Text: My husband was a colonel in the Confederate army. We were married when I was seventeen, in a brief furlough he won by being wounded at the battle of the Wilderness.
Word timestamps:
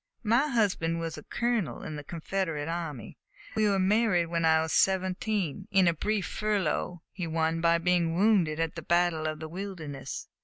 My 0.23 0.47
husband 0.47 0.99
was 0.99 1.15
a 1.19 1.21
colonel 1.21 1.83
in 1.83 1.95
the 1.95 2.03
Confederate 2.03 2.67
army. 2.67 3.19
We 3.55 3.69
were 3.69 3.77
married 3.77 4.29
when 4.29 4.45
I 4.45 4.63
was 4.63 4.73
seventeen, 4.73 5.67
in 5.69 5.87
a 5.87 5.93
brief 5.93 6.25
furlough 6.25 7.03
he 7.11 7.27
won 7.27 7.61
by 7.61 7.77
being 7.77 8.15
wounded 8.15 8.59
at 8.59 8.73
the 8.73 8.81
battle 8.81 9.27
of 9.27 9.39
the 9.39 9.47
Wilderness. 9.47 10.27